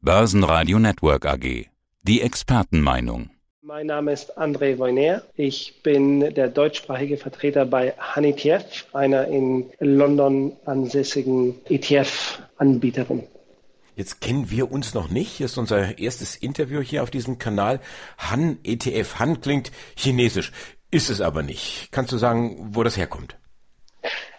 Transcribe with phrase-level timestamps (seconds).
[0.00, 1.66] Börsenradio Network AG.
[2.02, 3.30] Die Expertenmeinung.
[3.62, 5.22] Mein Name ist André Voyner.
[5.34, 13.24] Ich bin der deutschsprachige Vertreter bei HanETF, einer in London ansässigen ETF-Anbieterin.
[13.96, 15.32] Jetzt kennen wir uns noch nicht.
[15.32, 17.80] Hier ist unser erstes Interview hier auf diesem Kanal.
[18.18, 19.18] Han ETF.
[19.18, 20.52] Han klingt chinesisch,
[20.92, 21.88] ist es aber nicht.
[21.90, 23.36] Kannst du sagen, wo das herkommt?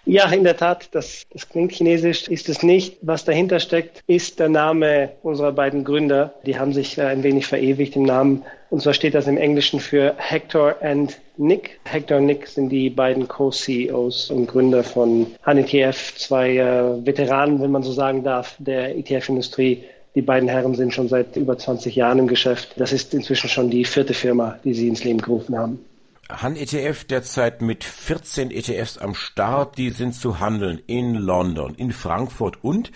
[0.05, 2.97] Ja, in der Tat, das, das klingt chinesisch, ist es nicht.
[3.01, 6.33] Was dahinter steckt, ist der Name unserer beiden Gründer.
[6.45, 8.43] Die haben sich äh, ein wenig verewigt im Namen.
[8.69, 11.79] Und zwar steht das im Englischen für Hector and Nick.
[11.85, 17.71] Hector und Nick sind die beiden Co-CEOs und Gründer von HanETF, zwei äh, Veteranen, wenn
[17.71, 19.83] man so sagen darf, der ETF-Industrie.
[20.15, 22.73] Die beiden Herren sind schon seit über 20 Jahren im Geschäft.
[22.77, 25.79] Das ist inzwischen schon die vierte Firma, die sie ins Leben gerufen haben.
[26.29, 31.91] Han ETF derzeit mit 14 ETFs am Start, die sind zu handeln in London, in
[31.91, 32.91] Frankfurt und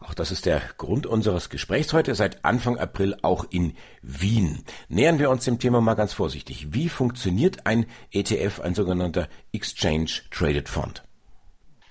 [0.00, 4.62] auch das ist der Grund unseres Gesprächs heute, seit Anfang April auch in Wien.
[4.88, 6.72] Nähern wir uns dem Thema mal ganz vorsichtig.
[6.72, 11.02] Wie funktioniert ein ETF, ein sogenannter Exchange Traded Fund?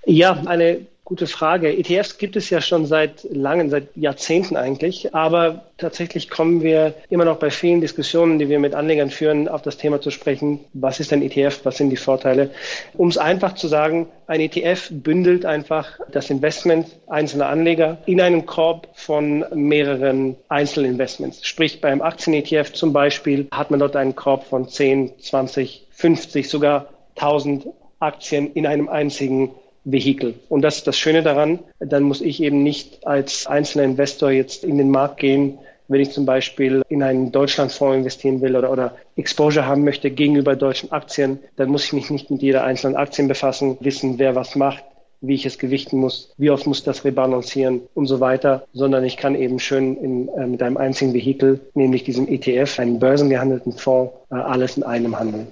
[0.06, 1.72] Ja, eine Gute Frage.
[1.72, 5.14] ETFs gibt es ja schon seit langen, seit Jahrzehnten eigentlich.
[5.14, 9.62] Aber tatsächlich kommen wir immer noch bei vielen Diskussionen, die wir mit Anlegern führen, auf
[9.62, 10.62] das Thema zu sprechen.
[10.74, 11.60] Was ist ein ETF?
[11.64, 12.50] Was sind die Vorteile?
[12.96, 18.48] Um es einfach zu sagen, ein ETF bündelt einfach das Investment einzelner Anleger in einem
[18.48, 21.46] Korb von mehreren Einzelinvestments.
[21.46, 26.88] Sprich, beim Aktien-ETF zum Beispiel hat man dort einen Korb von 10, 20, 50, sogar
[27.18, 27.68] 1000
[28.00, 29.52] Aktien in einem einzigen
[29.86, 30.34] Vehikel.
[30.50, 31.60] Und das ist das Schöne daran.
[31.80, 36.12] Dann muss ich eben nicht als einzelner Investor jetzt in den Markt gehen, wenn ich
[36.12, 41.40] zum Beispiel in einen Deutschlandfonds investieren will oder, oder Exposure haben möchte gegenüber deutschen Aktien,
[41.58, 44.84] dann muss ich mich nicht mit jeder einzelnen Aktie befassen, wissen, wer was macht,
[45.22, 49.18] wie ich es gewichten muss, wie oft muss das rebalancieren und so weiter, sondern ich
[49.18, 54.14] kann eben schön in, äh, mit einem einzigen Vehikel, nämlich diesem ETF, einem börsengehandelten Fonds,
[54.32, 55.48] äh, alles in einem handeln.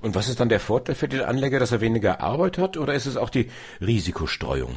[0.00, 2.94] Und was ist dann der Vorteil für den Anleger, dass er weniger Arbeit hat oder
[2.94, 4.76] ist es auch die Risikostreuung?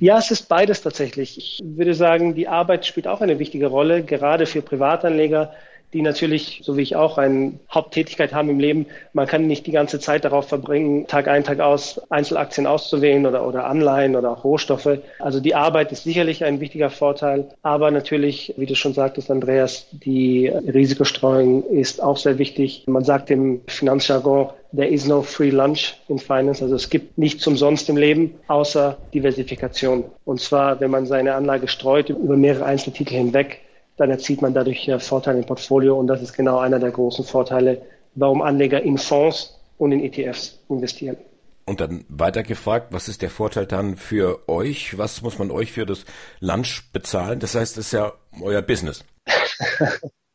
[0.00, 1.38] Ja, es ist beides tatsächlich.
[1.38, 5.52] Ich würde sagen, die Arbeit spielt auch eine wichtige Rolle, gerade für Privatanleger
[5.92, 8.86] die natürlich, so wie ich auch, eine Haupttätigkeit haben im Leben.
[9.12, 13.46] Man kann nicht die ganze Zeit darauf verbringen, Tag ein, Tag aus Einzelaktien auszuwählen oder,
[13.46, 14.98] oder Anleihen oder auch Rohstoffe.
[15.18, 17.48] Also die Arbeit ist sicherlich ein wichtiger Vorteil.
[17.62, 22.84] Aber natürlich, wie du schon sagtest, Andreas, die Risikostreuung ist auch sehr wichtig.
[22.86, 26.62] Man sagt im Finanzjargon, there is no free lunch in finance.
[26.62, 30.04] Also es gibt nichts umsonst im Leben, außer Diversifikation.
[30.24, 33.60] Und zwar, wenn man seine Anlage streut über mehrere Einzeltitel hinweg,
[33.96, 37.82] dann erzielt man dadurch Vorteile im Portfolio und das ist genau einer der großen Vorteile,
[38.14, 41.16] warum Anleger in Fonds und in ETFs investieren.
[41.64, 44.96] Und dann weiter gefragt, was ist der Vorteil dann für euch?
[44.98, 46.04] Was muss man euch für das
[46.38, 47.40] Lunch bezahlen?
[47.40, 49.04] Das heißt, es ist ja euer Business.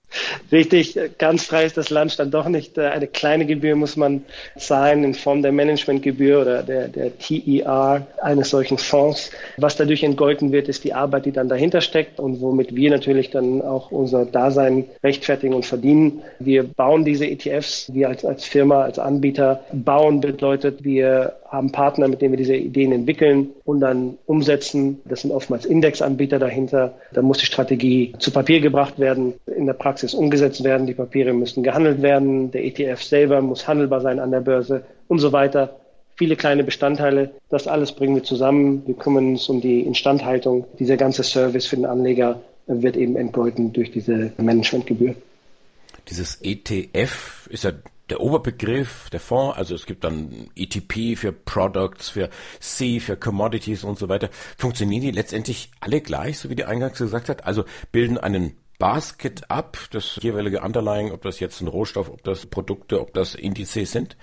[0.51, 2.77] Richtig, ganz frei ist das Lunch dann doch nicht.
[2.77, 4.25] Äh, eine kleine Gebühr muss man
[4.57, 9.31] zahlen in Form der Managementgebühr oder der, der TER eines solchen Fonds.
[9.57, 13.29] Was dadurch entgolten wird, ist die Arbeit, die dann dahinter steckt und womit wir natürlich
[13.29, 16.22] dann auch unser Dasein rechtfertigen und verdienen.
[16.39, 22.07] Wir bauen diese ETFs, wir als, als Firma, als Anbieter bauen bedeutet, wir haben Partner,
[22.07, 25.01] mit denen wir diese Ideen entwickeln und dann umsetzen.
[25.03, 26.94] Das sind oftmals Indexanbieter dahinter.
[27.12, 30.88] Da muss die Strategie zu Papier gebracht werden, in der Praxis umgesetzt werden.
[30.88, 32.51] Die Papiere müssen gehandelt werden.
[32.51, 35.75] Der ETF selber muss handelbar sein an der Börse und so weiter.
[36.16, 37.31] Viele kleine Bestandteile.
[37.50, 38.84] Das alles bringen wir zusammen.
[38.85, 40.66] Wir kümmern uns um die Instandhaltung.
[40.79, 45.16] Dieser ganze Service für den Anleger wird eben entgolten durch diese Managementgebühr.
[46.09, 47.72] Dieses ETF ist ja
[48.11, 52.29] der Oberbegriff, der Fonds, also es gibt dann ETP für Products, für
[52.59, 54.29] C, für Commodities und so weiter.
[54.57, 57.45] Funktionieren die letztendlich alle gleich, so wie die eingangs gesagt hat?
[57.45, 57.63] Also
[57.94, 62.99] bilden einen Basket ab, das jeweilige Underlying, ob das jetzt ein Rohstoff, ob das Produkte,
[62.99, 64.17] ob das Indizes sind?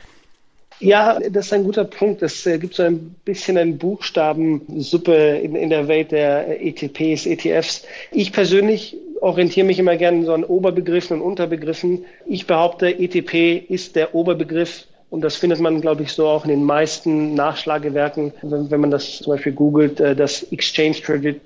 [0.80, 2.22] Ja, das ist ein guter Punkt.
[2.22, 7.84] Es äh, gibt so ein bisschen eine Buchstabensuppe in, in der Welt der ETPs, ETFs.
[8.12, 12.04] Ich persönlich orientiere mich immer gerne so an Oberbegriffen und Unterbegriffen.
[12.26, 16.50] Ich behaupte, ETP ist der Oberbegriff und das findet man, glaube ich, so auch in
[16.50, 18.32] den meisten Nachschlagewerken.
[18.42, 20.96] Wenn, wenn man das zum Beispiel googelt, äh, das Exchange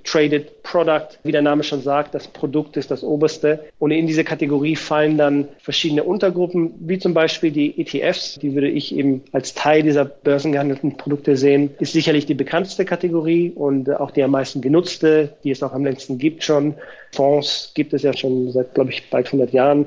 [0.04, 3.64] Traded, Product, wie der Name schon sagt, das Produkt ist das oberste.
[3.78, 8.38] Und in diese Kategorie fallen dann verschiedene Untergruppen, wie zum Beispiel die ETFs.
[8.40, 11.70] Die würde ich eben als Teil dieser börsengehandelten Produkte sehen.
[11.78, 15.84] Ist sicherlich die bekannteste Kategorie und auch die am meisten genutzte, die es auch am
[15.84, 16.74] längsten gibt schon.
[17.12, 19.86] Fonds gibt es ja schon seit, glaube ich, bald 100 Jahren.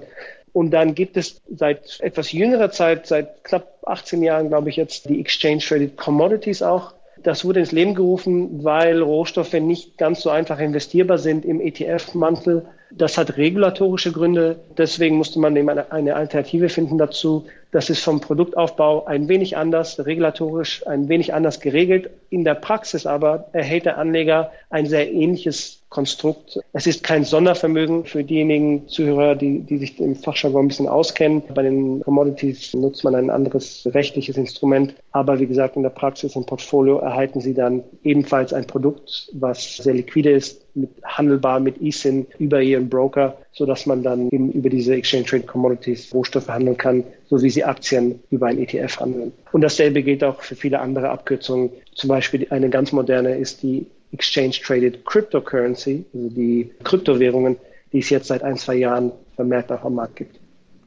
[0.56, 5.10] Und dann gibt es seit etwas jüngerer Zeit, seit knapp 18 Jahren, glaube ich jetzt,
[5.10, 6.94] die Exchange Traded Commodities auch.
[7.22, 12.66] Das wurde ins Leben gerufen, weil Rohstoffe nicht ganz so einfach investierbar sind im ETF-Mantel.
[12.90, 14.56] Das hat regulatorische Gründe.
[14.78, 17.48] Deswegen musste man eben eine, eine, Alternative finden dazu.
[17.76, 22.10] Das ist vom Produktaufbau ein wenig anders, regulatorisch ein wenig anders geregelt.
[22.30, 26.58] In der Praxis aber erhält der Anleger ein sehr ähnliches Konstrukt.
[26.72, 31.44] Es ist kein Sondervermögen für diejenigen Zuhörer, die, die sich im Fachjargon ein bisschen auskennen.
[31.54, 34.96] Bei den Commodities nutzt man ein anderes rechtliches Instrument.
[35.12, 39.76] Aber wie gesagt, in der Praxis im Portfolio erhalten Sie dann ebenfalls ein Produkt, was
[39.76, 44.52] sehr liquide ist, mit, handelbar mit eSIN über Ihren Broker, so dass man dann eben
[44.52, 49.00] über diese Exchange Trade Commodities Rohstoffe handeln kann, so wie Sie Aktien über ein ETF
[49.00, 49.32] handeln.
[49.54, 51.70] Und dasselbe gilt auch für viele andere Abkürzungen.
[51.94, 57.56] Zum Beispiel eine ganz moderne ist die Exchange Traded Cryptocurrency, also die Kryptowährungen,
[57.94, 60.38] die es jetzt seit ein, zwei Jahren vermehrt auch am Markt gibt.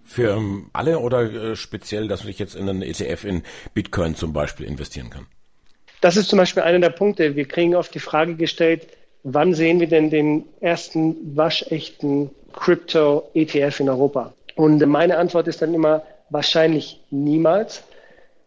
[0.04, 3.42] Für ähm, alle oder äh, speziell, dass ich jetzt in einen ETF in
[3.72, 5.26] Bitcoin zum Beispiel investieren kann?
[6.02, 7.34] Das ist zum Beispiel einer der Punkte.
[7.34, 8.88] Wir kriegen oft die Frage gestellt,
[9.22, 14.32] wann sehen wir denn den ersten waschechten Crypto-ETF in Europa?
[14.56, 17.84] Und meine Antwort ist dann immer wahrscheinlich niemals.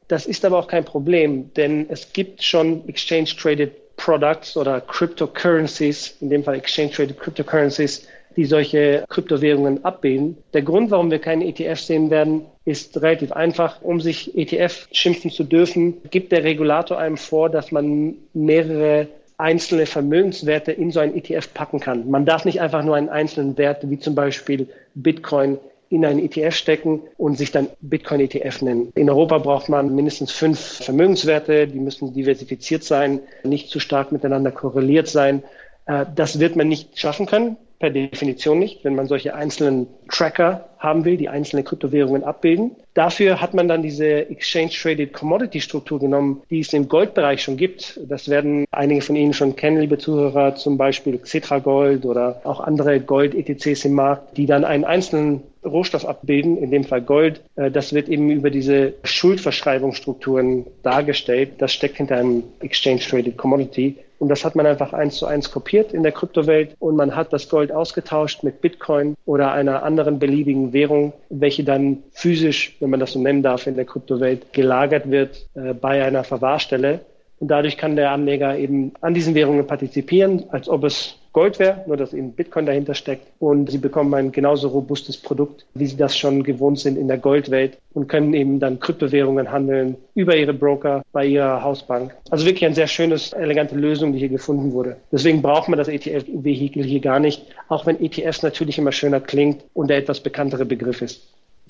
[0.08, 6.30] Das ist aber auch kein Problem, denn es gibt schon Exchange-Traded Products oder Cryptocurrencies, in
[6.30, 10.38] dem Fall Exchange Traded Cryptocurrencies, die solche Kryptowährungen abbilden.
[10.54, 13.82] Der Grund, warum wir keine ETF sehen werden, ist relativ einfach.
[13.82, 19.08] Um sich ETF schimpfen zu dürfen, gibt der Regulator einem vor, dass man mehrere
[19.42, 22.10] einzelne Vermögenswerte in so ein ETF packen kann.
[22.10, 25.58] Man darf nicht einfach nur einen einzelnen Wert, wie zum Beispiel Bitcoin,
[25.90, 28.94] in einen ETF stecken und sich dann Bitcoin-ETF nennen.
[28.96, 34.52] In Europa braucht man mindestens fünf Vermögenswerte, die müssen diversifiziert sein, nicht zu stark miteinander
[34.52, 35.44] korreliert sein.
[35.88, 40.70] Äh, das wird man nicht schaffen können per Definition nicht, wenn man solche einzelnen Tracker
[40.78, 42.76] haben will, die einzelne Kryptowährungen abbilden.
[42.94, 47.58] Dafür hat man dann diese Exchange Traded Commodity Struktur genommen, die es im Goldbereich schon
[47.58, 48.00] gibt.
[48.08, 52.60] Das werden einige von Ihnen schon kennen, liebe Zuhörer, zum Beispiel Xetra Gold oder auch
[52.60, 57.42] andere Gold-ETCs im Markt, die dann einen einzelnen Rohstoff abbilden, in dem Fall Gold.
[57.56, 61.54] Äh, das wird eben über diese Schuldverschreibungsstrukturen dargestellt.
[61.58, 63.98] Das steckt hinter einem Exchange Traded Commodity.
[64.22, 67.34] Und das hat man einfach eins zu eins kopiert in der Kryptowelt und man hat
[67.34, 73.00] das Gold ausgetauscht mit Bitcoin oder einer anderen beliebigen Währung, welche dann physisch, wenn man
[73.00, 77.00] das so nennen darf, in der Kryptowelt gelagert wird äh, bei einer Verwahrstelle.
[77.42, 81.84] Und dadurch kann der Anleger eben an diesen Währungen partizipieren, als ob es Gold wäre,
[81.88, 83.26] nur dass eben Bitcoin dahinter steckt.
[83.40, 87.18] Und sie bekommen ein genauso robustes Produkt, wie sie das schon gewohnt sind in der
[87.18, 92.16] Goldwelt und können eben dann Kryptowährungen handeln über ihre Broker bei ihrer Hausbank.
[92.30, 94.98] Also wirklich ein sehr schönes, elegante Lösung, die hier gefunden wurde.
[95.12, 99.64] Deswegen braucht man das ETF-Vehikel hier gar nicht, auch wenn ETFs natürlich immer schöner klingt
[99.74, 101.28] und der etwas bekanntere Begriff ist.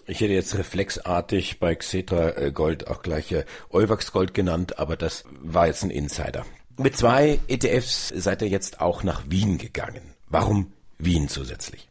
[0.08, 4.98] Ich hätte jetzt reflexartig bei Xetra äh, Gold auch gleich äh, Euwax Gold genannt, aber
[4.98, 6.46] das war jetzt ein Insider.
[6.78, 10.02] Mit zwei ETFs seid ihr jetzt auch nach Wien gegangen.
[10.30, 11.88] Warum Wien zusätzlich?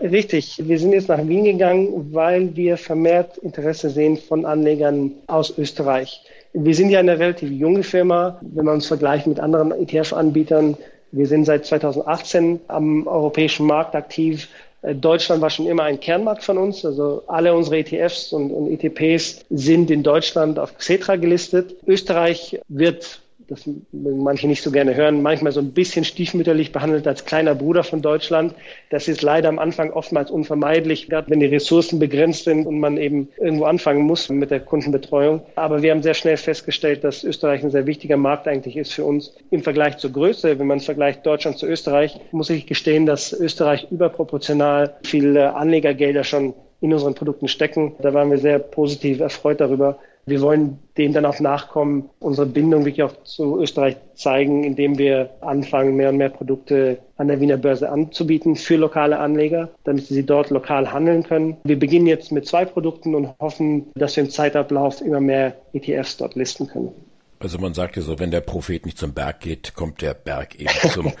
[0.00, 5.58] Richtig, wir sind jetzt nach Wien gegangen, weil wir vermehrt Interesse sehen von Anlegern aus
[5.58, 6.22] Österreich.
[6.52, 10.76] Wir sind ja eine relativ junge Firma, wenn man uns vergleicht mit anderen ETF-Anbietern.
[11.10, 14.48] Wir sind seit 2018 am europäischen Markt aktiv.
[14.82, 16.84] Äh, Deutschland war schon immer ein Kernmarkt von uns.
[16.84, 21.76] Also alle unsere ETFs und, und ETPs sind in Deutschland auf Xetra gelistet.
[21.86, 27.24] Österreich wird das manche nicht so gerne hören, manchmal so ein bisschen stiefmütterlich behandelt als
[27.24, 28.54] kleiner Bruder von Deutschland.
[28.90, 32.98] Das ist leider am Anfang oftmals unvermeidlich, gerade wenn die Ressourcen begrenzt sind und man
[32.98, 35.40] eben irgendwo anfangen muss mit der Kundenbetreuung.
[35.56, 39.04] Aber wir haben sehr schnell festgestellt, dass Österreich ein sehr wichtiger Markt eigentlich ist für
[39.04, 39.34] uns.
[39.50, 43.88] Im Vergleich zur Größe, wenn man vergleicht Deutschland zu Österreich, muss ich gestehen, dass Österreich
[43.90, 47.94] überproportional viele Anlegergelder schon in unseren Produkten stecken.
[48.00, 49.98] Da waren wir sehr positiv erfreut darüber.
[50.28, 55.30] Wir wollen dem dann auch nachkommen, unsere Bindung wirklich auch zu Österreich zeigen, indem wir
[55.40, 60.24] anfangen, mehr und mehr Produkte an der Wiener Börse anzubieten für lokale Anleger, damit sie
[60.24, 61.56] dort lokal handeln können.
[61.64, 66.16] Wir beginnen jetzt mit zwei Produkten und hoffen, dass wir im Zeitablauf immer mehr ETFs
[66.16, 66.92] dort listen können.
[67.40, 70.56] Also man sagt ja so, wenn der Prophet nicht zum Berg geht, kommt der Berg
[70.56, 71.04] eben zum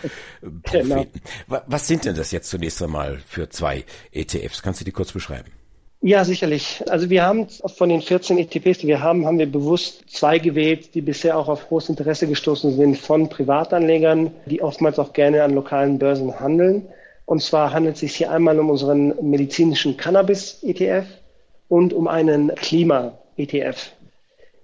[0.42, 0.54] genau.
[0.62, 1.20] Propheten.
[1.48, 1.62] Genau.
[1.66, 4.62] Was sind denn das jetzt zunächst einmal für zwei ETFs?
[4.62, 5.52] Kannst du die kurz beschreiben?
[6.00, 6.84] Ja, sicherlich.
[6.88, 10.94] Also wir haben von den 14 ETPs, die wir haben, haben wir bewusst zwei gewählt,
[10.94, 15.54] die bisher auch auf großes Interesse gestoßen sind von Privatanlegern, die oftmals auch gerne an
[15.54, 16.86] lokalen Börsen handeln.
[17.26, 21.04] Und zwar handelt es sich hier einmal um unseren medizinischen Cannabis-ETF
[21.68, 23.90] und um einen Klima-ETF.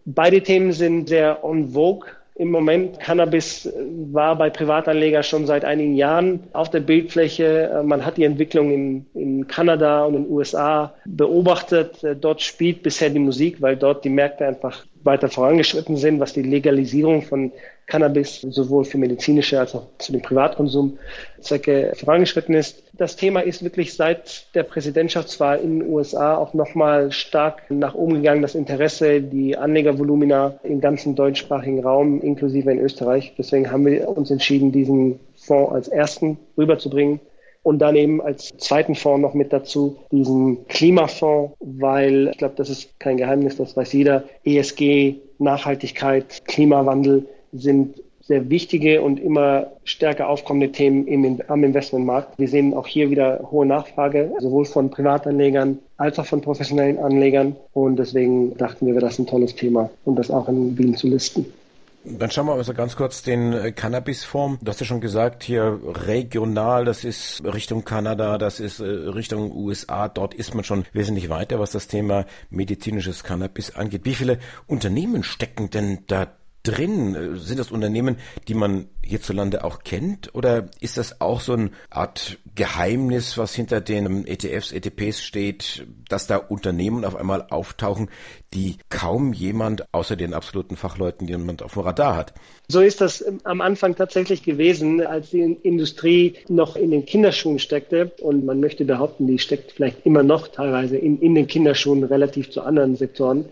[0.04, 2.98] Beide Themen sind sehr on vogue im Moment.
[2.98, 3.72] Cannabis
[4.12, 7.82] war bei Privatanlegern schon seit einigen Jahren auf der Bildfläche.
[7.84, 12.04] Man hat die Entwicklung in, in Kanada und in den USA beobachtet.
[12.20, 16.42] Dort spielt bisher die Musik, weil dort die Märkte einfach weiter vorangeschritten sind, was die
[16.42, 17.52] Legalisierung von
[17.86, 20.98] Cannabis sowohl für medizinische als auch zu dem Privatkonsum
[21.40, 22.82] Zwecke vorangeschritten ist.
[22.94, 28.14] Das Thema ist wirklich seit der Präsidentschaftswahl in den USA auch nochmal stark nach oben
[28.14, 28.42] gegangen.
[28.42, 33.34] Das Interesse, die Anlegervolumina im ganzen deutschsprachigen Raum, inklusive in Österreich.
[33.36, 37.20] Deswegen haben wir uns entschieden, diesen Fonds als ersten rüberzubringen
[37.64, 42.68] und dann eben als zweiten Fonds noch mit dazu diesen Klimafonds, weil ich glaube, das
[42.68, 44.24] ist kein Geheimnis, das weiß jeder.
[44.44, 52.38] ESG, Nachhaltigkeit, Klimawandel sind sehr wichtige und immer stärker aufkommende Themen im, am Investmentmarkt.
[52.38, 57.54] Wir sehen auch hier wieder hohe Nachfrage, sowohl von Privatanlegern als auch von professionellen Anlegern.
[57.74, 61.08] Und deswegen dachten wir, wäre das ein tolles Thema, um das auch in Wien zu
[61.08, 61.44] listen.
[62.06, 64.58] Dann schauen wir also ganz kurz den Cannabisform.
[64.60, 69.50] Du hast ja schon gesagt, hier regional, das ist Richtung Kanada, das ist äh, Richtung
[69.56, 70.08] USA.
[70.08, 74.02] Dort ist man schon wesentlich weiter, was das Thema medizinisches Cannabis angeht.
[74.04, 76.26] Wie viele Unternehmen stecken denn da
[76.64, 77.14] drin?
[77.14, 78.16] Äh, sind das Unternehmen,
[78.48, 80.34] die man hierzulande auch kennt?
[80.34, 86.26] Oder ist das auch so eine Art Geheimnis, was hinter den ETFs, ETPs steht, dass
[86.26, 88.10] da Unternehmen auf einmal auftauchen,
[88.52, 92.34] die kaum jemand außer den absoluten Fachleuten, die man auf dem Radar hat?
[92.68, 97.58] So ist das ähm, am Anfang tatsächlich gewesen, als die Industrie noch in den Kinderschuhen
[97.58, 98.12] steckte.
[98.20, 102.50] Und man möchte behaupten, die steckt vielleicht immer noch teilweise in, in den Kinderschuhen relativ
[102.50, 103.46] zu anderen Sektoren.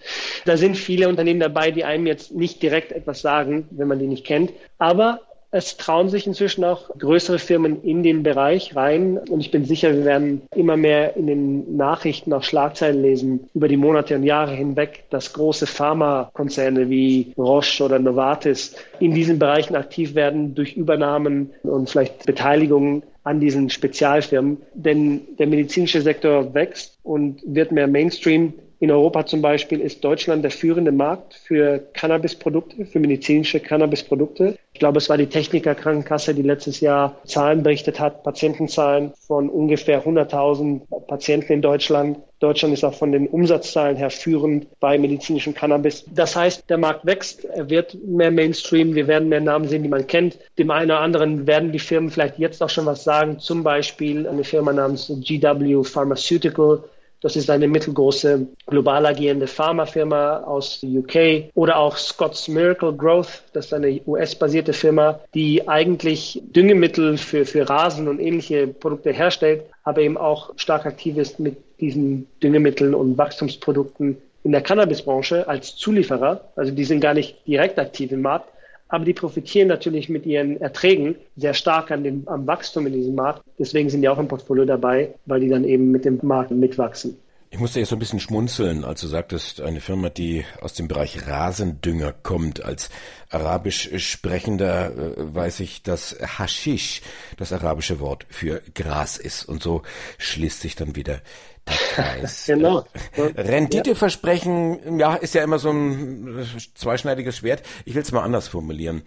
[0.45, 4.07] Da sind viele Unternehmen dabei, die einem jetzt nicht direkt etwas sagen, wenn man die
[4.07, 4.53] nicht kennt.
[4.79, 5.21] Aber
[5.55, 9.19] es trauen sich inzwischen auch größere Firmen in den Bereich rein.
[9.19, 13.69] Und ich bin sicher, wir werden immer mehr in den Nachrichten auch Schlagzeilen lesen über
[13.69, 19.77] die Monate und Jahre hinweg, dass große Pharmakonzerne wie Roche oder Novartis in diesen Bereichen
[19.77, 24.57] aktiv werden durch Übernahmen und vielleicht Beteiligungen an diesen Spezialfirmen.
[24.73, 28.55] Denn der medizinische Sektor wächst und wird mehr Mainstream.
[28.83, 34.59] In Europa zum Beispiel ist Deutschland der führende Markt für Cannabisprodukte, für medizinische Cannabisprodukte.
[34.73, 39.49] Ich glaube, es war die Techniker Krankenkasse, die letztes Jahr Zahlen berichtet hat, Patientenzahlen von
[39.49, 42.19] ungefähr 100.000 Patienten in Deutschland.
[42.41, 46.05] Deutschland ist auch von den Umsatzzahlen her führend bei medizinischem Cannabis.
[46.13, 49.89] Das heißt, der Markt wächst, er wird mehr Mainstream, wir werden mehr Namen sehen, die
[49.89, 50.41] man kennt.
[50.59, 54.27] Dem einen oder anderen werden die Firmen vielleicht jetzt auch schon was sagen, zum Beispiel
[54.27, 56.83] eine Firma namens GW Pharmaceutical,
[57.23, 63.43] das ist eine mittelgroße global agierende Pharmafirma aus UK oder auch Scott's Miracle Growth.
[63.53, 69.63] Das ist eine US-basierte Firma, die eigentlich Düngemittel für, für Rasen und ähnliche Produkte herstellt,
[69.85, 75.77] aber eben auch stark aktiv ist mit diesen Düngemitteln und Wachstumsprodukten in der Cannabisbranche als
[75.77, 76.49] Zulieferer.
[76.57, 78.49] Also die sind gar nicht direkt aktiv im Markt,
[78.93, 83.15] aber die profitieren natürlich mit ihren Erträgen sehr stark an dem, am Wachstum in diesem
[83.15, 83.43] Markt.
[83.59, 87.17] Deswegen sind die auch im Portfolio dabei, weil die dann eben mit dem Markt mitwachsen.
[87.53, 90.89] Ich musste jetzt so ein bisschen schmunzeln, als du sagtest, eine Firma, die aus dem
[90.89, 92.65] Bereich Rasendünger kommt.
[92.65, 92.89] Als
[93.29, 97.03] arabisch Sprechender äh, weiß ich, dass Haschisch
[97.37, 99.45] das arabische Wort für Gras ist.
[99.45, 99.83] Und so
[100.17, 101.21] schließt sich dann wieder
[101.69, 102.45] der Kreis.
[102.47, 102.87] genau.
[103.19, 107.63] Renditeversprechen, ja, ist ja immer so ein zweischneidiges Schwert.
[107.85, 109.03] Ich will es mal anders formulieren.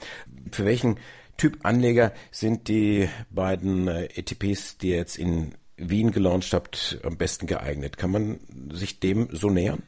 [0.51, 0.99] Für welchen
[1.37, 7.47] Typ Anleger sind die beiden äh, ETPs, die jetzt in Wien gelauncht habt, am besten
[7.47, 7.97] geeignet?
[7.97, 8.39] Kann man
[8.71, 9.83] sich dem so nähern?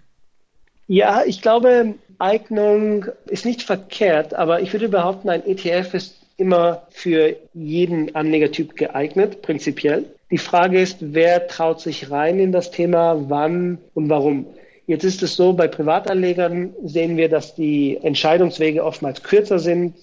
[0.88, 6.88] Ja, ich glaube, Eignung ist nicht verkehrt, aber ich würde behaupten, ein ETF ist immer
[6.90, 10.06] für jeden Anlegertyp geeignet, prinzipiell.
[10.30, 14.46] Die Frage ist, wer traut sich rein in das Thema, wann und warum.
[14.88, 19.98] Jetzt ist es so, bei Privatanlegern sehen wir, dass die Entscheidungswege oftmals kürzer sind.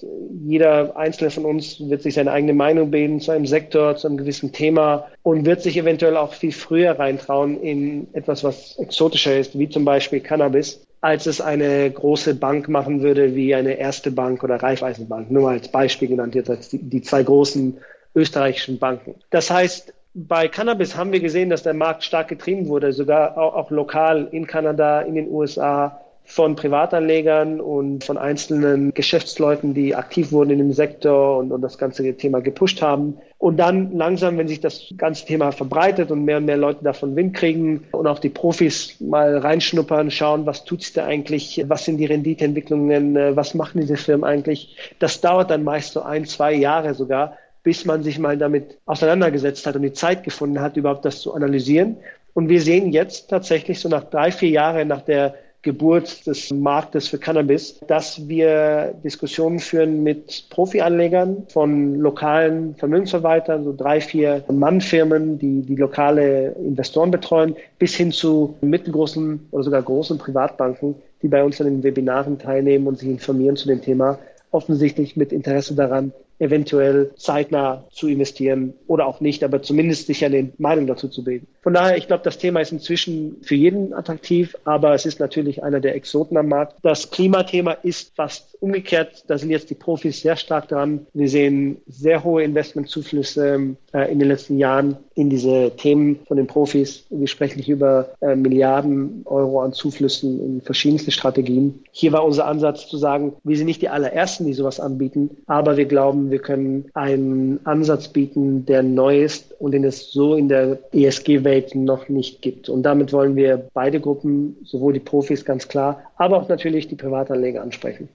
[0.47, 4.19] Jeder Einzelne von uns wird sich seine eigene Meinung bilden zu einem Sektor, zu einem
[4.19, 9.59] gewissen Thema und wird sich eventuell auch viel früher reintrauen in etwas, was exotischer ist,
[9.59, 14.45] wie zum Beispiel Cannabis, als es eine große Bank machen würde, wie eine erste Bank
[14.45, 15.31] oder Raiffeisenbank.
[15.31, 17.79] Nur als Beispiel genannt jetzt als die, die zwei großen
[18.15, 19.15] österreichischen Banken.
[19.31, 23.55] Das heißt, bei Cannabis haben wir gesehen, dass der Markt stark getrieben wurde, sogar auch,
[23.55, 30.33] auch, lokal in Kanada, in den USA von Privatanlegern und von einzelnen Geschäftsleuten, die aktiv
[30.33, 33.19] wurden in dem Sektor und, und das ganze Thema gepusht haben.
[33.37, 37.15] Und dann langsam, wenn sich das ganze Thema verbreitet und mehr und mehr Leute davon
[37.15, 41.85] Wind kriegen und auch die Profis mal reinschnuppern, schauen, was tut sich da eigentlich, was
[41.85, 46.55] sind die Renditeentwicklungen, was machen diese Firmen eigentlich, das dauert dann meist so ein, zwei
[46.55, 51.05] Jahre sogar, bis man sich mal damit auseinandergesetzt hat und die Zeit gefunden hat, überhaupt
[51.05, 51.97] das zu analysieren.
[52.35, 57.09] Und wir sehen jetzt tatsächlich so nach drei, vier Jahren nach der Geburt des Marktes
[57.09, 65.39] für Cannabis, dass wir Diskussionen führen mit Profi-Anlegern von lokalen Vermögensverwaltern, so drei, vier Mannfirmen,
[65.39, 71.43] die die lokale Investoren betreuen, bis hin zu mittelgroßen oder sogar großen Privatbanken, die bei
[71.43, 74.19] uns an den Webinaren teilnehmen und sich informieren zu dem Thema,
[74.51, 80.53] offensichtlich mit Interesse daran, eventuell zeitnah zu investieren oder auch nicht, aber zumindest sich eine
[80.59, 81.47] Meinung dazu zu bilden.
[81.63, 85.63] Von daher, ich glaube, das Thema ist inzwischen für jeden attraktiv, aber es ist natürlich
[85.63, 86.77] einer der Exoten am Markt.
[86.83, 89.25] Das Klimathema ist fast umgekehrt.
[89.29, 91.07] Da sind jetzt die Profis sehr stark dran.
[91.15, 96.47] Wir sehen sehr hohe Investmentzuflüsse äh, in den letzten Jahren in diese Themen von den
[96.47, 97.07] Profis.
[97.11, 101.83] Wir sprechen nicht über äh, Milliarden Euro an Zuflüssen in verschiedenste Strategien.
[101.93, 105.77] Hier war unser Ansatz zu sagen, wir sind nicht die allerersten, die sowas anbieten, aber
[105.77, 110.49] wir glauben, wir können einen Ansatz bieten, der neu ist und den es so in
[110.49, 112.69] der ESG-Welt noch nicht gibt.
[112.69, 116.97] Und damit wollen wir beide Gruppen, sowohl die Profis ganz klar, aber auch natürlich die
[116.97, 118.09] Privatanleger ansprechen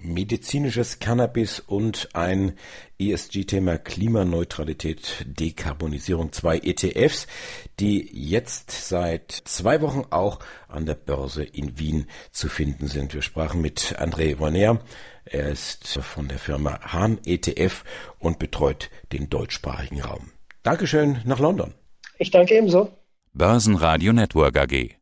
[0.00, 2.52] medizinisches Cannabis und ein
[2.98, 7.26] ESG-Thema Klimaneutralität, Dekarbonisierung, zwei ETFs,
[7.80, 10.38] die jetzt seit zwei Wochen auch
[10.68, 13.14] an der Börse in Wien zu finden sind.
[13.14, 14.80] Wir sprachen mit André Vonner.
[15.30, 17.84] Er ist von der Firma Hahn ETF
[18.18, 20.32] und betreut den deutschsprachigen Raum.
[20.62, 21.74] Dankeschön nach London.
[22.18, 22.90] Ich danke ebenso.
[23.34, 24.97] Börsenradio Network AG.